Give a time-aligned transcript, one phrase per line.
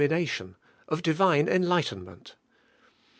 [0.07, 0.55] iatio7t^
[0.87, 2.35] of Divine enlightenment.